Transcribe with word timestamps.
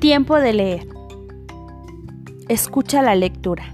Tiempo 0.00 0.36
de 0.36 0.52
leer. 0.52 0.88
Escucha 2.48 3.00
la 3.00 3.14
lectura. 3.14 3.64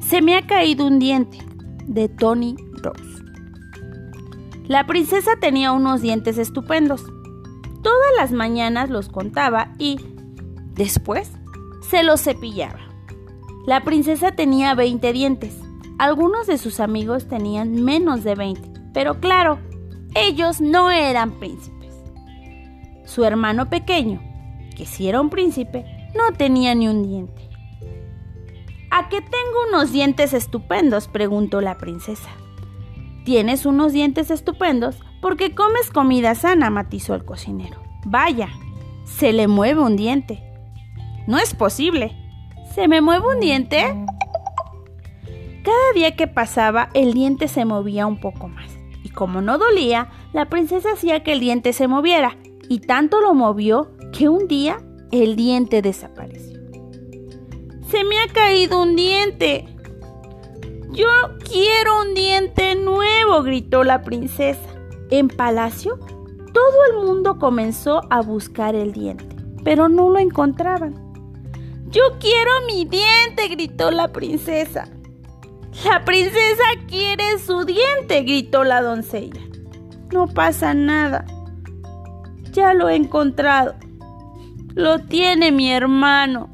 Se 0.00 0.22
me 0.22 0.34
ha 0.34 0.46
caído 0.46 0.86
un 0.86 0.98
diente 0.98 1.38
de 1.86 2.08
Tony 2.08 2.56
Rose. 2.82 3.22
La 4.66 4.86
princesa 4.86 5.32
tenía 5.38 5.72
unos 5.72 6.00
dientes 6.00 6.38
estupendos. 6.38 7.04
Todas 7.82 8.10
las 8.16 8.32
mañanas 8.32 8.88
los 8.88 9.10
contaba 9.10 9.74
y, 9.78 10.00
después, 10.74 11.30
se 11.82 12.02
los 12.02 12.22
cepillaba. 12.22 12.80
La 13.66 13.84
princesa 13.84 14.32
tenía 14.32 14.74
20 14.74 15.12
dientes. 15.12 15.54
Algunos 15.98 16.46
de 16.46 16.56
sus 16.56 16.80
amigos 16.80 17.28
tenían 17.28 17.84
menos 17.84 18.24
de 18.24 18.36
20, 18.36 18.80
pero 18.94 19.20
claro, 19.20 19.58
ellos 20.14 20.62
no 20.62 20.90
eran 20.90 21.32
príncipes. 21.32 21.94
Su 23.04 23.24
hermano 23.24 23.68
pequeño, 23.68 24.29
que 24.70 24.86
si 24.86 25.08
era 25.08 25.20
un 25.20 25.30
príncipe, 25.30 25.84
no 26.14 26.36
tenía 26.36 26.74
ni 26.74 26.88
un 26.88 27.02
diente. 27.02 27.48
¿A 28.90 29.08
qué 29.08 29.20
tengo 29.20 29.68
unos 29.68 29.92
dientes 29.92 30.32
estupendos? 30.32 31.08
preguntó 31.08 31.60
la 31.60 31.78
princesa. 31.78 32.30
Tienes 33.24 33.66
unos 33.66 33.92
dientes 33.92 34.30
estupendos 34.30 34.96
porque 35.20 35.54
comes 35.54 35.90
comida 35.90 36.34
sana, 36.34 36.70
matizó 36.70 37.14
el 37.14 37.24
cocinero. 37.24 37.80
Vaya, 38.04 38.48
se 39.04 39.32
le 39.32 39.46
mueve 39.46 39.80
un 39.80 39.96
diente. 39.96 40.42
No 41.26 41.38
es 41.38 41.54
posible. 41.54 42.16
¿Se 42.74 42.88
me 42.88 43.00
mueve 43.00 43.26
un 43.34 43.40
diente? 43.40 43.78
Cada 45.62 45.92
día 45.94 46.16
que 46.16 46.26
pasaba, 46.26 46.88
el 46.94 47.12
diente 47.12 47.46
se 47.46 47.64
movía 47.64 48.06
un 48.06 48.18
poco 48.18 48.48
más. 48.48 48.72
Y 49.04 49.10
como 49.10 49.40
no 49.40 49.58
dolía, 49.58 50.08
la 50.32 50.46
princesa 50.46 50.92
hacía 50.92 51.22
que 51.22 51.32
el 51.32 51.40
diente 51.40 51.72
se 51.72 51.86
moviera. 51.86 52.36
Y 52.68 52.80
tanto 52.80 53.20
lo 53.20 53.34
movió 53.34 53.90
que 54.20 54.28
un 54.28 54.48
día 54.48 54.76
el 55.12 55.34
diente 55.34 55.80
desapareció. 55.80 56.60
Se 57.88 58.04
me 58.04 58.20
ha 58.20 58.30
caído 58.30 58.82
un 58.82 58.94
diente. 58.94 59.64
Yo 60.90 61.06
quiero 61.42 62.02
un 62.02 62.12
diente 62.12 62.74
nuevo, 62.74 63.42
gritó 63.42 63.82
la 63.82 64.02
princesa. 64.02 64.60
En 65.10 65.28
palacio, 65.28 65.98
todo 66.52 66.84
el 66.90 67.06
mundo 67.06 67.38
comenzó 67.38 68.02
a 68.10 68.20
buscar 68.20 68.74
el 68.74 68.92
diente, 68.92 69.24
pero 69.64 69.88
no 69.88 70.10
lo 70.10 70.18
encontraban. 70.18 70.94
Yo 71.88 72.02
quiero 72.20 72.50
mi 72.66 72.84
diente, 72.84 73.48
gritó 73.48 73.90
la 73.90 74.08
princesa. 74.08 74.86
La 75.86 76.04
princesa 76.04 76.64
quiere 76.88 77.38
su 77.38 77.64
diente, 77.64 78.20
gritó 78.24 78.64
la 78.64 78.82
doncella. 78.82 79.40
No 80.12 80.26
pasa 80.26 80.74
nada. 80.74 81.24
Ya 82.52 82.74
lo 82.74 82.90
he 82.90 82.96
encontrado. 82.96 83.76
Lo 84.74 84.98
tiene 85.00 85.50
mi 85.52 85.70
hermano. 85.70 86.50